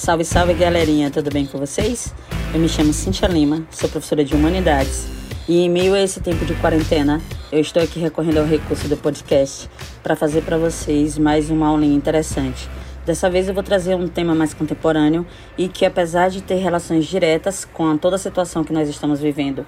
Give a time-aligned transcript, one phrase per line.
[0.00, 2.14] Salve, salve galerinha, tudo bem com vocês?
[2.54, 5.06] Eu me chamo Cintia Lima, sou professora de Humanidades
[5.46, 7.20] e em meio a esse tempo de quarentena,
[7.52, 9.68] eu estou aqui recorrendo ao recurso do podcast
[10.02, 12.66] para fazer para vocês mais uma aulinha interessante.
[13.04, 15.26] Dessa vez eu vou trazer um tema mais contemporâneo
[15.58, 19.66] e que apesar de ter relações diretas com toda a situação que nós estamos vivendo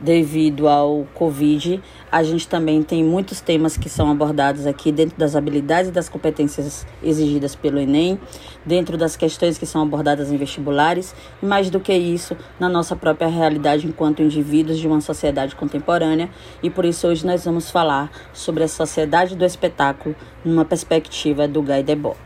[0.00, 5.34] devido ao Covid, a gente também tem muitos temas que são abordados aqui dentro das
[5.34, 8.18] habilidades e das competências exigidas pelo Enem,
[8.64, 12.94] dentro das questões que são abordadas em vestibulares, e mais do que isso, na nossa
[12.94, 16.28] própria realidade enquanto indivíduos de uma sociedade contemporânea.
[16.62, 20.14] E por isso hoje nós vamos falar sobre a sociedade do espetáculo
[20.44, 22.18] numa perspectiva do Guy Debord.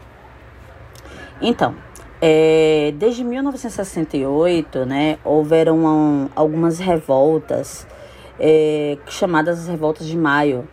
[1.41, 1.75] Então,
[2.21, 7.87] é, desde 1968, né, houveram um, algumas revoltas
[8.39, 10.69] é, chamadas revoltas de maio.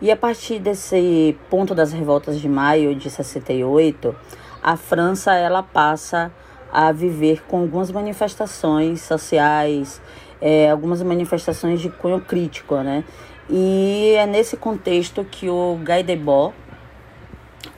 [0.00, 4.14] E a partir desse ponto das revoltas de maio de 68,
[4.62, 6.32] a França ela passa
[6.72, 10.00] a viver com algumas manifestações sociais,
[10.40, 13.04] é, algumas manifestações de cunho crítico, né?
[13.48, 16.54] E é nesse contexto que o Guy Debord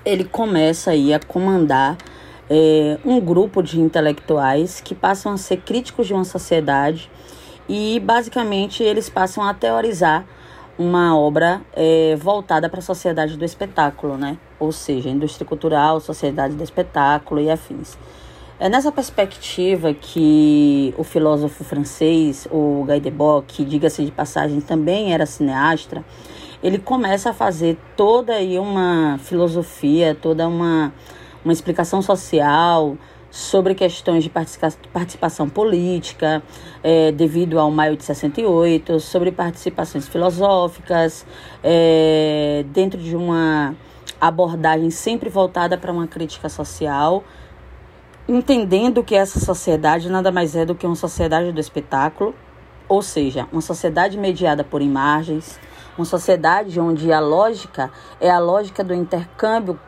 [0.04, 1.96] ele começa aí a comandar
[2.54, 7.10] é, um grupo de intelectuais que passam a ser críticos de uma sociedade
[7.66, 10.26] e basicamente eles passam a teorizar
[10.78, 14.36] uma obra é, voltada para a sociedade do espetáculo, né?
[14.60, 17.96] Ou seja, indústria cultural, sociedade do espetáculo e afins.
[18.60, 25.14] É nessa perspectiva que o filósofo francês, o Guy Debord, que diga-se de passagem também
[25.14, 26.04] era cineasta,
[26.62, 30.92] ele começa a fazer toda aí uma filosofia, toda uma
[31.44, 32.96] uma explicação social
[33.30, 36.42] sobre questões de participação política
[36.82, 41.24] é, devido ao maio de 68, sobre participações filosóficas,
[41.64, 43.74] é, dentro de uma
[44.20, 47.24] abordagem sempre voltada para uma crítica social,
[48.28, 52.34] entendendo que essa sociedade nada mais é do que uma sociedade do espetáculo,
[52.86, 55.58] ou seja, uma sociedade mediada por imagens,
[55.96, 59.80] uma sociedade onde a lógica é a lógica do intercâmbio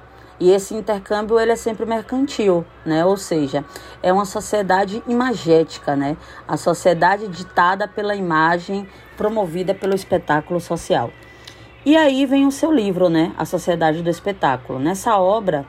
[0.45, 3.03] e esse intercâmbio ele é sempre mercantil, né?
[3.03, 3.65] Ou seja,
[4.03, 6.19] é uma sociedade imagética, né?
[6.47, 11.11] A sociedade ditada pela imagem, promovida pelo espetáculo social.
[11.83, 13.33] E aí vem o seu livro, né?
[13.39, 14.79] A Sociedade do Espetáculo.
[14.79, 15.65] Nessa obra,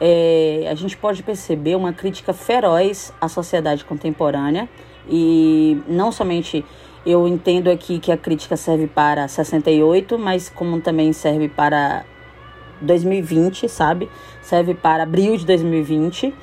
[0.00, 4.70] é, a gente pode perceber uma crítica feroz à sociedade contemporânea
[5.06, 6.64] e não somente
[7.04, 12.06] eu entendo aqui que a crítica serve para 68, mas como também serve para
[12.84, 14.08] 2020, sabe?
[14.42, 16.34] Serve para abril de 2020.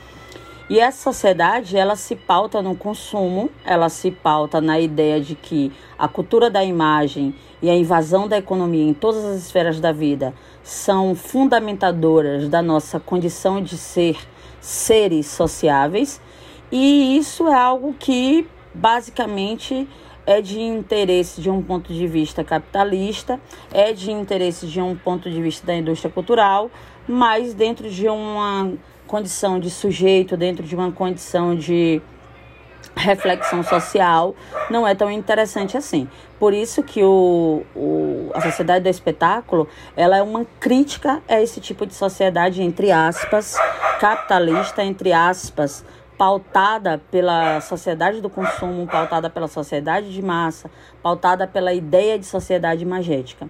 [0.70, 5.70] E essa sociedade, ela se pauta no consumo, ela se pauta na ideia de que
[6.00, 10.34] a cultura da imagem e a invasão da economia em todas as esferas da vida
[10.64, 14.18] são fundamentadoras da nossa condição de ser
[14.62, 16.22] seres sociáveis.
[16.72, 19.88] E isso é algo que basicamente
[20.26, 23.40] é de interesse de um ponto de vista capitalista,
[23.74, 26.70] é de interesse de um ponto de vista da indústria cultural,
[27.08, 28.72] mas dentro de uma
[29.08, 32.02] condição de sujeito, dentro de uma condição de
[32.96, 34.36] reflexão social,
[34.70, 36.08] não é tão interessante assim.
[36.40, 41.60] Por isso que o, o, a sociedade do espetáculo ela é uma crítica a esse
[41.62, 43.56] tipo de sociedade, entre aspas,
[44.00, 45.86] capitalista, entre aspas,
[46.22, 50.70] pautada pela sociedade do consumo, pautada pela sociedade de massa,
[51.02, 53.50] pautada pela ideia de sociedade imagética.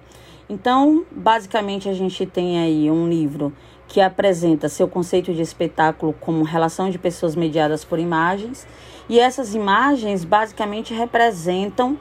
[0.50, 3.52] Então, basicamente, a gente tem aí um livro
[3.90, 8.66] que apresenta seu conceito de espetáculo como relação de pessoas mediadas por imagens,
[9.10, 12.00] e essas imagens basicamente representam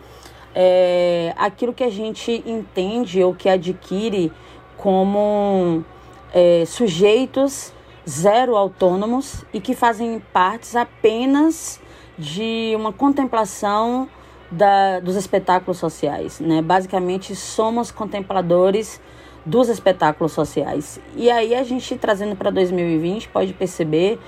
[0.55, 4.31] é, aquilo que a gente entende ou que adquire
[4.77, 5.85] como
[6.33, 7.73] é, sujeitos
[8.09, 11.81] zero autônomos e que fazem partes apenas
[12.19, 14.09] de uma contemplação
[14.51, 16.41] da, dos espetáculos sociais.
[16.41, 16.61] Né?
[16.61, 19.01] Basicamente, somos contempladores
[19.45, 21.01] dos espetáculos sociais.
[21.17, 24.19] E aí, a gente trazendo para 2020, pode perceber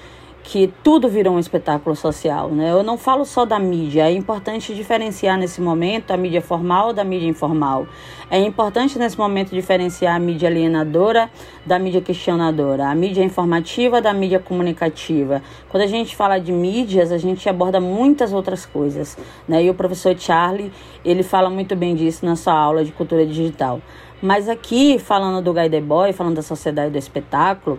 [0.44, 2.70] que tudo virou um espetáculo social, né?
[2.70, 7.04] Eu não falo só da mídia, é importante diferenciar nesse momento a mídia formal da
[7.04, 7.86] mídia informal.
[8.28, 11.30] É importante nesse momento diferenciar a mídia alienadora
[11.64, 15.42] da mídia questionadora, a mídia informativa da mídia comunicativa.
[15.68, 19.16] Quando a gente fala de mídias, a gente aborda muitas outras coisas,
[19.46, 19.62] né?
[19.62, 20.72] E o professor Charlie,
[21.04, 23.80] ele fala muito bem disso na sua aula de cultura digital.
[24.20, 27.78] Mas aqui, falando do Guy Debord, falando da sociedade do espetáculo,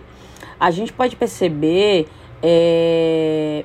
[0.58, 2.06] a gente pode perceber
[2.42, 3.64] é,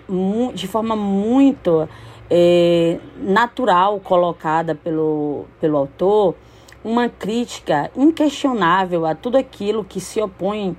[0.54, 1.88] de forma muito
[2.30, 6.36] é, natural colocada pelo, pelo autor
[6.84, 10.78] uma crítica inquestionável a tudo aquilo que se opõe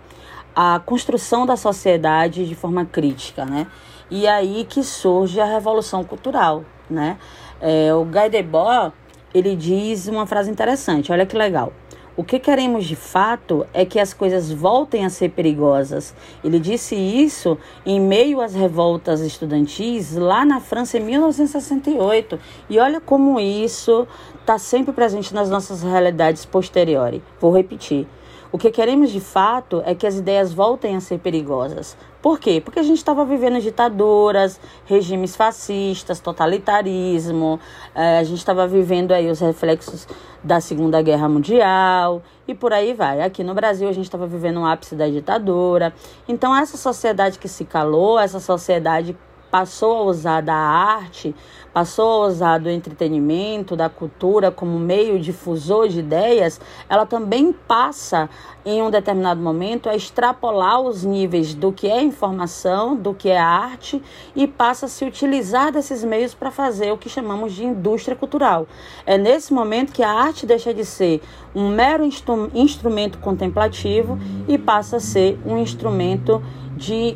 [0.54, 3.66] a construção da sociedade de forma crítica, né?
[4.10, 7.18] E aí que surge a revolução cultural, né?
[7.60, 8.92] É, o Guy Debord,
[9.32, 11.72] ele diz uma frase interessante, olha que legal.
[12.20, 16.14] O que queremos de fato é que as coisas voltem a ser perigosas.
[16.44, 17.56] Ele disse isso
[17.86, 22.38] em meio às revoltas estudantis lá na França em 1968.
[22.68, 24.06] E olha como isso
[24.38, 27.22] está sempre presente nas nossas realidades posteriores.
[27.40, 28.06] Vou repetir.
[28.52, 31.96] O que queremos de fato é que as ideias voltem a ser perigosas.
[32.20, 32.60] Por quê?
[32.60, 37.60] Porque a gente estava vivendo ditaduras, regimes fascistas, totalitarismo,
[37.94, 40.08] é, a gente estava vivendo aí os reflexos
[40.42, 43.22] da Segunda Guerra Mundial e por aí vai.
[43.22, 45.94] Aqui no Brasil a gente estava vivendo um ápice da ditadura.
[46.26, 49.16] Então essa sociedade que se calou, essa sociedade
[49.50, 51.34] passou a usar da arte,
[51.72, 58.28] passou a usar do entretenimento, da cultura como meio difusor de ideias, ela também passa,
[58.64, 63.38] em um determinado momento, a extrapolar os níveis do que é informação, do que é
[63.38, 64.02] arte,
[64.34, 68.66] e passa a se utilizar desses meios para fazer o que chamamos de indústria cultural.
[69.06, 71.22] É nesse momento que a arte deixa de ser
[71.54, 76.42] um mero instru instrumento contemplativo e passa a ser um instrumento
[76.80, 77.14] de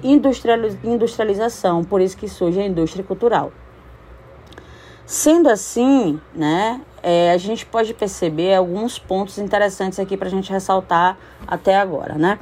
[0.85, 3.51] industrialização, por isso que surge a indústria cultural.
[5.07, 10.53] Sendo assim, né, é, a gente pode perceber alguns pontos interessantes aqui para a gente
[10.53, 11.17] ressaltar
[11.47, 12.39] até agora, né?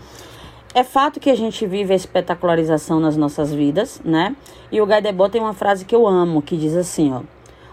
[0.74, 4.34] É fato que a gente vive a espetacularização nas nossas vidas, né?
[4.72, 7.20] E o Guy Debord tem uma frase que eu amo, que diz assim, ó: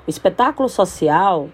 [0.06, 1.50] O espetáculo social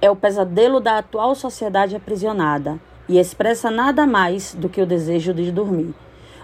[0.00, 5.34] é o pesadelo da atual sociedade aprisionada e expressa nada mais do que o desejo
[5.34, 5.92] de dormir.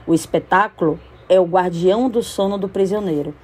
[0.07, 3.35] O espetáculo é o guardião do sono do prisioneiro.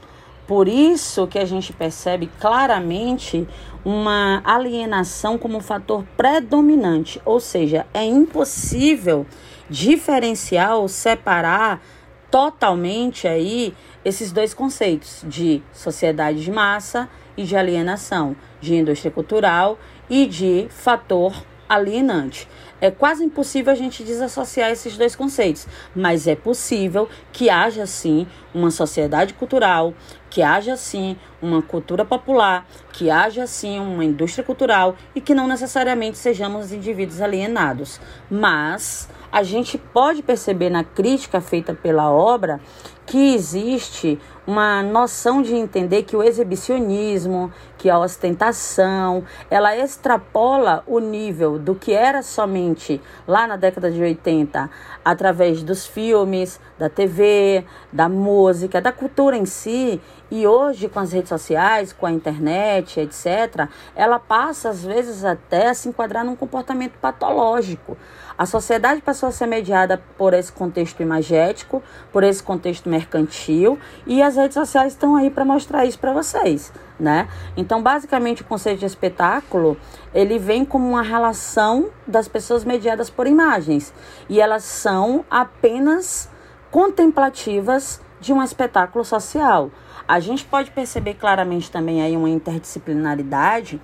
[0.47, 3.47] Por isso que a gente percebe claramente
[3.85, 9.27] uma alienação como fator predominante, ou seja, é impossível
[9.69, 11.83] diferenciar ou separar
[12.31, 13.75] totalmente aí
[14.05, 19.79] esses dois conceitos de sociedade de massa e de alienação, de indústria cultural
[20.09, 21.33] e de fator
[21.69, 22.49] alienante.
[22.81, 28.27] É quase impossível a gente desassociar esses dois conceitos, mas é possível que haja sim
[28.55, 29.93] uma sociedade cultural,
[30.31, 35.49] que haja sim uma cultura popular, que haja sim uma indústria cultural e que não
[35.49, 38.01] necessariamente sejamos indivíduos alienados.
[38.31, 42.61] Mas a gente pode perceber na crítica feita pela obra
[43.09, 50.99] que existe uma noção de entender que o exibicionismo, que a ostentação, ela extrapola o
[50.99, 54.71] nível do que era somente lá na década de 80,
[55.05, 60.01] através dos filmes, da TV, da música, da cultura em si,
[60.31, 65.69] e hoje com as redes sociais, com a internet, etc., ela passa às vezes até
[65.69, 67.97] a se enquadrar num comportamento patológico.
[68.37, 71.83] A sociedade passou a ser mediada por esse contexto imagético,
[72.13, 76.73] por esse contexto mercantil, e as redes sociais estão aí para mostrar isso para vocês,
[76.99, 77.29] né?
[77.57, 79.77] Então, basicamente, o conceito de espetáculo,
[80.13, 83.93] ele vem como uma relação das pessoas mediadas por imagens,
[84.29, 86.29] e elas são apenas
[86.71, 89.71] contemplativas de um espetáculo social.
[90.07, 93.81] A gente pode perceber claramente também aí uma interdisciplinaridade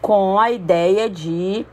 [0.00, 1.64] com a ideia de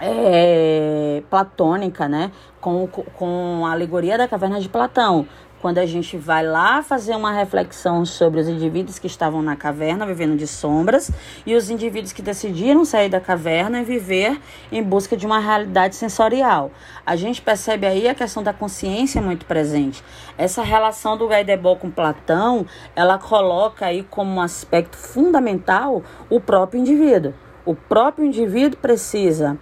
[0.00, 2.30] é, platônica, né?
[2.60, 5.26] Com, com a alegoria da caverna de Platão.
[5.60, 10.06] Quando a gente vai lá fazer uma reflexão sobre os indivíduos que estavam na caverna,
[10.06, 11.10] vivendo de sombras,
[11.44, 15.96] e os indivíduos que decidiram sair da caverna e viver em busca de uma realidade
[15.96, 16.70] sensorial.
[17.04, 20.04] A gente percebe aí a questão da consciência muito presente.
[20.36, 26.40] Essa relação do Guy Debord com Platão, ela coloca aí como um aspecto fundamental o
[26.40, 27.34] próprio indivíduo.
[27.66, 29.58] O próprio indivíduo precisa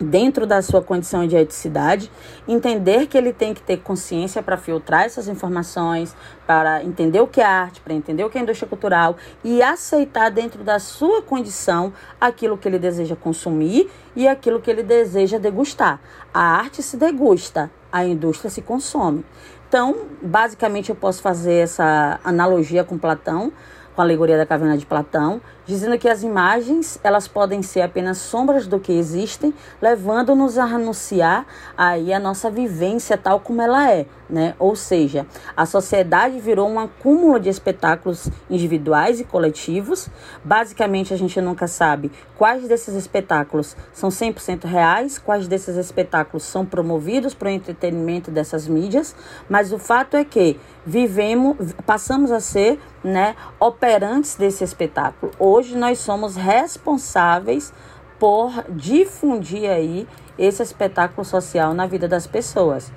[0.00, 2.10] dentro da sua condição de eticidade,
[2.48, 6.16] entender que ele tem que ter consciência para filtrar essas informações,
[6.46, 10.30] para entender o que é arte, para entender o que é indústria cultural e aceitar
[10.30, 16.00] dentro da sua condição aquilo que ele deseja consumir e aquilo que ele deseja degustar.
[16.32, 19.24] A arte se degusta, a indústria se consome.
[19.68, 23.52] Então, basicamente, eu posso fazer essa analogia com Platão,
[23.94, 28.18] com a alegoria da caverna de Platão, dizendo que as imagens elas podem ser apenas
[28.18, 34.06] sombras do que existem, levando-nos a anunciar aí a nossa vivência tal como ela é,
[34.28, 34.54] né?
[34.58, 35.26] Ou seja,
[35.56, 40.08] a sociedade virou um acúmulo de espetáculos individuais e coletivos.
[40.44, 46.64] Basicamente, a gente nunca sabe quais desses espetáculos são 100% reais, quais desses espetáculos são
[46.64, 49.14] promovidos para o entretenimento dessas mídias,
[49.48, 55.32] mas o fato é que vivemos, passamos a ser, né, operantes desse espetáculo.
[55.52, 57.72] Hoje nós somos responsáveis
[58.20, 60.06] por difundir aí
[60.38, 62.92] esse espetáculo social na vida das pessoas.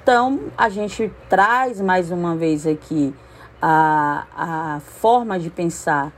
[0.00, 3.12] Então, a gente traz mais uma vez aqui
[3.60, 6.12] a, a forma de pensar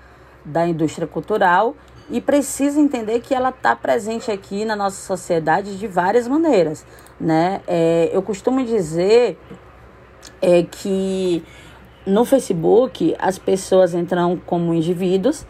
[0.44, 1.74] da indústria cultural
[2.10, 6.84] e precisa entender que ela está presente aqui na nossa sociedade de várias maneiras,
[7.18, 7.62] né?
[7.66, 9.38] É, eu costumo dizer
[10.42, 11.42] é que
[12.06, 15.46] no Facebook as pessoas entram como indivíduos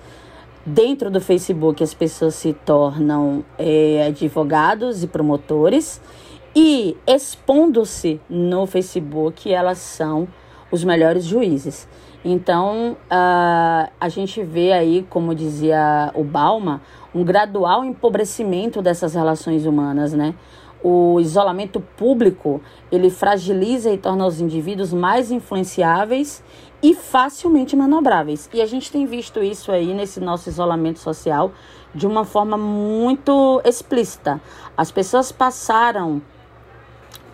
[0.65, 6.01] Dentro do Facebook, as pessoas se tornam é, advogados e promotores,
[6.55, 10.29] e expondo-se no Facebook, elas são
[10.71, 11.89] os melhores juízes.
[12.25, 16.81] Então, uh, a gente vê aí, como dizia o Balma,
[17.13, 20.35] um gradual empobrecimento dessas relações humanas, né?
[20.85, 26.43] O isolamento público, ele fragiliza e torna os indivíduos mais influenciáveis
[26.83, 28.51] e facilmente manobráveis.
[28.53, 31.53] E a gente tem visto isso aí nesse nosso isolamento social
[31.95, 34.41] de uma forma muito explícita.
[34.77, 36.21] As pessoas passaram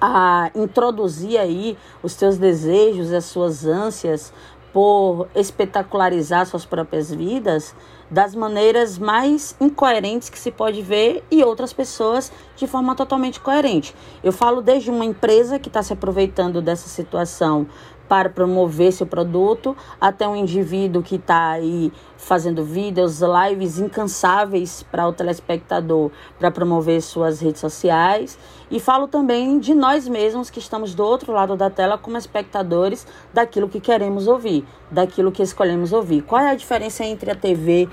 [0.00, 4.32] a introduzir aí os seus desejos, as suas ânsias
[4.72, 7.74] por espetacularizar suas próprias vidas
[8.10, 13.94] das maneiras mais incoerentes que se pode ver e outras pessoas de forma totalmente coerente.
[14.22, 17.66] Eu falo desde uma empresa que está se aproveitando dessa situação
[18.08, 25.06] para promover seu produto, até um indivíduo que está aí fazendo vídeos, lives incansáveis para
[25.06, 28.38] o telespectador para promover suas redes sociais.
[28.70, 33.06] E falo também de nós mesmos que estamos do outro lado da tela como espectadores
[33.32, 36.22] daquilo que queremos ouvir, daquilo que escolhemos ouvir.
[36.22, 37.88] Qual é a diferença entre a TV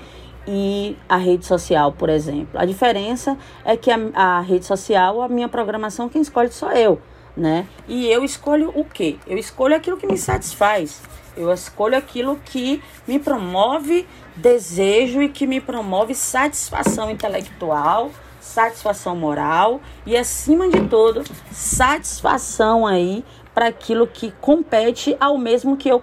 [0.48, 2.58] e a rede social, por exemplo?
[2.58, 6.98] A diferença é que a, a rede social, a minha programação, quem escolhe sou eu
[7.36, 7.66] né?
[7.86, 9.16] E eu escolho o quê?
[9.26, 11.02] Eu escolho aquilo que me satisfaz.
[11.36, 19.80] Eu escolho aquilo que me promove desejo e que me promove satisfação intelectual, satisfação moral
[20.06, 23.22] e acima de tudo, satisfação aí
[23.54, 26.02] para aquilo que compete ao mesmo que eu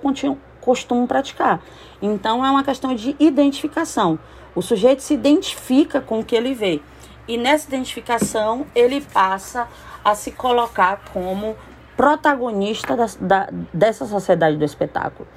[0.62, 1.64] costumo praticar.
[2.02, 4.20] Então é uma questão de identificação.
[4.56, 6.80] O sujeito se identifica com o que ele vê.
[7.28, 9.68] E nessa identificação ele passa
[10.04, 11.56] a se colocar como
[11.96, 15.28] protagonista da, da, dessa sociedade do espetáculo.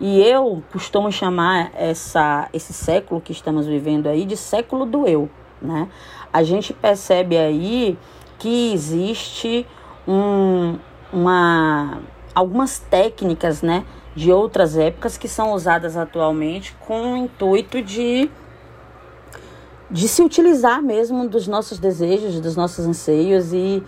[0.00, 5.28] E eu costumo chamar essa, esse século que estamos vivendo aí de século do eu.
[5.60, 5.88] Né?
[6.32, 7.98] A gente percebe aí
[8.38, 9.66] que existe
[10.06, 10.78] um,
[11.12, 11.98] uma,
[12.34, 13.84] algumas técnicas né,
[14.14, 18.30] de outras épocas que são usadas atualmente com o intuito de
[19.90, 23.82] de se utilizar mesmo dos nossos desejos, dos nossos anseios e,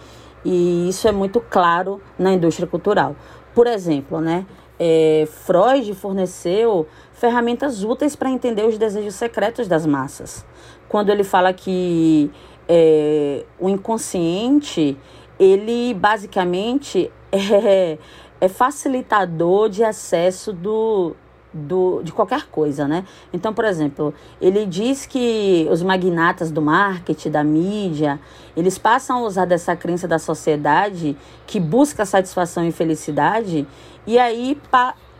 [0.44, 3.14] e isso é muito claro na indústria cultural.
[3.54, 4.46] Por exemplo, né,
[4.78, 10.44] é, Freud forneceu ferramentas úteis para entender os desejos secretos das massas.
[10.88, 12.30] Quando ele fala que
[12.68, 14.96] é, o inconsciente,
[15.38, 17.98] ele basicamente é,
[18.40, 21.14] é facilitador de acesso do,
[21.52, 23.04] do, de qualquer coisa, né?
[23.32, 28.20] Então, por exemplo, ele diz que os magnatas do marketing, da mídia,
[28.56, 31.16] eles passam a usar dessa crença da sociedade
[31.46, 33.66] que busca satisfação e felicidade
[34.06, 34.58] e aí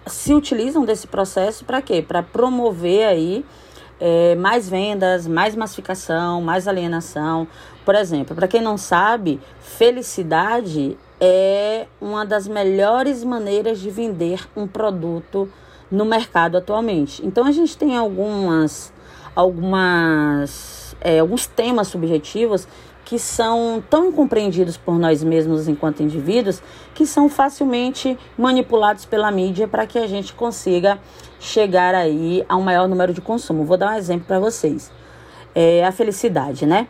[0.07, 2.03] se utilizam desse processo para quê?
[2.03, 3.45] Para promover aí
[4.01, 7.47] é, mais vendas, mais massificação, mais alienação.
[7.85, 14.67] Por exemplo, para quem não sabe, felicidade é uma das melhores maneiras de vender um
[14.67, 15.51] produto
[15.91, 17.25] no mercado atualmente.
[17.27, 18.93] Então a gente tem algumas,
[19.35, 22.67] algumas, é, alguns temas subjetivos
[23.05, 26.63] que são tão incompreendidos por nós mesmos enquanto indivíduos
[26.95, 30.97] que são facilmente manipulados pela mídia para que a gente consiga
[31.41, 33.65] chegar aí a um maior número de consumo.
[33.65, 34.93] Vou dar um exemplo para vocês.
[35.53, 36.87] É a felicidade, né?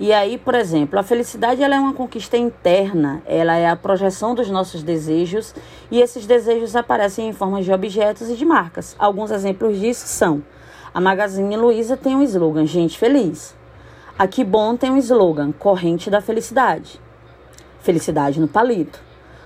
[0.00, 4.34] E aí, por exemplo, a felicidade ela é uma conquista interna, ela é a projeção
[4.34, 5.54] dos nossos desejos
[5.90, 8.96] e esses desejos aparecem em forma de objetos e de marcas.
[8.98, 10.42] Alguns exemplos disso são:
[10.94, 13.54] a Magazine Luiza tem um slogan Gente Feliz.
[14.18, 16.98] A Bom tem um slogan Corrente da Felicidade.
[17.80, 18.98] Felicidade no palito.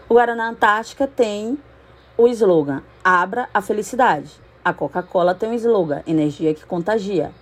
[0.08, 1.58] O Guaraná Antártica tem
[2.16, 4.30] o slogan Abra a Felicidade.
[4.64, 7.32] A Coca-Cola tem um slogan Energia que Contagia.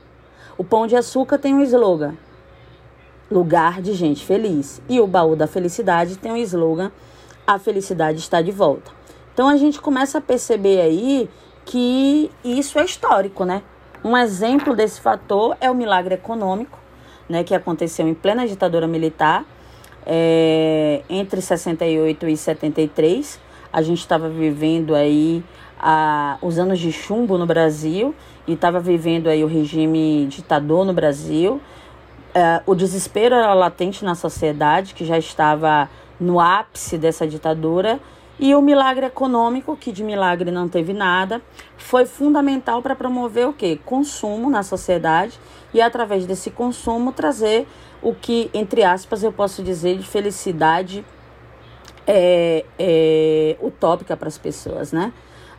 [0.57, 2.14] O Pão de Açúcar tem um slogan
[3.32, 4.80] lugar de gente feliz.
[4.88, 6.92] E o baú da felicidade tem o um slogan:
[7.46, 8.90] A felicidade está de volta.
[9.32, 11.28] Então a gente começa a perceber aí
[11.64, 13.62] que isso é histórico, né?
[14.04, 16.78] Um exemplo desse fator é o milagre econômico,
[17.28, 19.44] né, que aconteceu em plena ditadura militar,
[20.04, 23.40] é, entre 68 e 73.
[23.72, 25.42] A gente estava vivendo aí
[25.78, 28.14] a, os anos de chumbo no Brasil
[28.46, 31.60] e estava vivendo aí o regime ditador no Brasil.
[32.34, 38.00] Uh, o desespero era latente na sociedade, que já estava no ápice dessa ditadura.
[38.38, 41.42] E o milagre econômico, que de milagre não teve nada,
[41.76, 43.78] foi fundamental para promover o quê?
[43.84, 45.38] Consumo na sociedade
[45.74, 47.68] e através desse consumo trazer
[48.02, 51.04] o que, entre aspas, eu posso dizer de felicidade
[52.06, 55.12] é, é, utópica para as pessoas, né?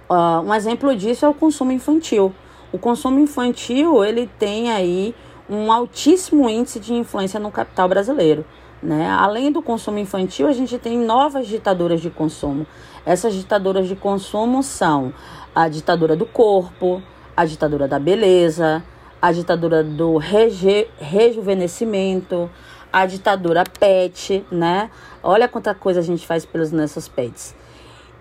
[0.09, 2.33] Uh, um exemplo disso é o consumo infantil.
[2.71, 5.15] O consumo infantil ele tem aí
[5.49, 8.45] um altíssimo índice de influência no capital brasileiro.
[8.81, 9.09] Né?
[9.09, 12.67] Além do consumo infantil, a gente tem novas ditaduras de consumo.
[13.05, 15.13] Essas ditaduras de consumo são
[15.55, 17.01] a ditadura do corpo,
[17.35, 18.83] a ditadura da beleza,
[19.21, 22.49] a ditadura do reju rejuvenescimento,
[22.91, 24.89] a ditadura pet, né?
[25.23, 27.55] Olha quanta coisa a gente faz pelos nossos pets.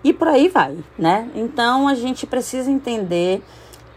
[0.03, 1.29] E por aí vai, né?
[1.35, 3.41] Então a gente precisa entender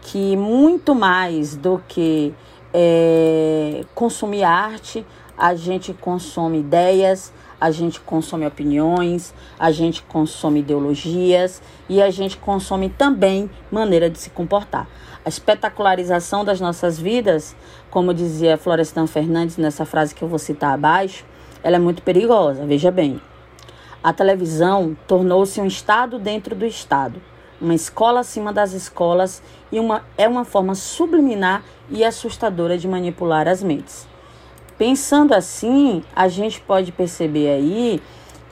[0.01, 2.33] que muito mais do que
[2.73, 5.05] é, consumir arte,
[5.37, 12.37] a gente consome ideias, a gente consome opiniões, a gente consome ideologias e a gente
[12.37, 14.87] consome também maneira de se comportar.
[15.25, 17.55] A espetacularização das nossas vidas,
[17.89, 21.25] como dizia Florestan Fernandes nessa frase que eu vou citar abaixo,
[21.63, 22.65] ela é muito perigosa.
[22.65, 23.19] Veja bem,
[24.03, 27.21] a televisão tornou-se um estado dentro do estado,
[27.59, 33.47] uma escola acima das escolas e uma, é uma forma subliminar e assustadora de manipular
[33.47, 34.07] as mentes.
[34.77, 38.01] Pensando assim, a gente pode perceber aí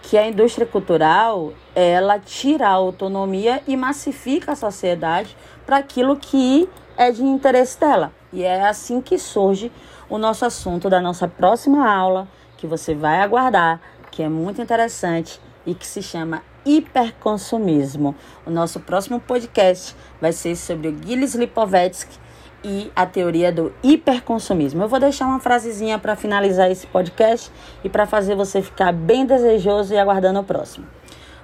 [0.02, 5.36] que a indústria cultural ela tira a autonomia e massifica a sociedade
[5.66, 8.12] para aquilo que é de interesse dela.
[8.32, 9.72] E é assim que surge
[10.10, 13.82] o nosso assunto da nossa próxima aula, que você vai aguardar,
[14.12, 18.16] que é muito interessante e que se chama hiperconsumismo.
[18.46, 22.18] O nosso próximo podcast vai ser sobre o Gilles Lipovetsky
[22.64, 24.82] e a teoria do hiperconsumismo.
[24.82, 27.52] Eu vou deixar uma frasezinha para finalizar esse podcast
[27.84, 30.88] e para fazer você ficar bem desejoso e aguardando o próximo.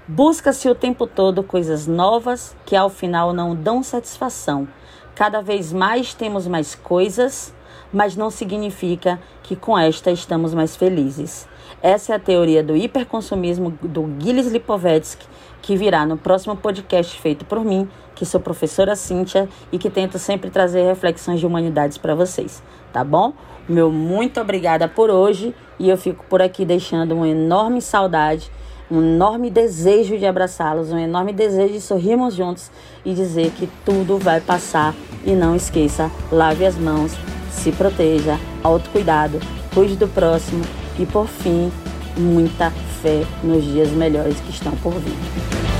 [0.08, 4.68] Busca-se o tempo todo coisas novas que ao final não dão satisfação.
[5.14, 7.54] Cada vez mais temos mais coisas,
[7.94, 11.48] mas não significa que com esta estamos mais felizes.
[11.84, 15.26] Essa é a teoria do hiperconsumismo do Gilles Lipovetsky,
[15.64, 20.20] que virá no próximo podcast feito por mim, que sou professora Cíntia e que tento
[20.20, 22.62] sempre trazer reflexões de humanidades para vocês,
[22.94, 23.34] tá bom?
[23.68, 28.52] Meu muito obrigada por hoje e eu fico por aqui deixando uma enorme saudade,
[28.92, 32.70] um enorme desejo de abraçá-los, um enorme desejo de sorrirmos juntos
[33.04, 34.94] e dizer que tudo vai passar
[35.26, 37.12] e não esqueça, lave as mãos,
[37.50, 39.40] se proteja, autocuidado,
[39.74, 40.64] cuide do próximo
[41.02, 41.72] e por fim,
[42.16, 42.70] muita
[43.02, 45.71] fé nos dias melhores que estão por vir.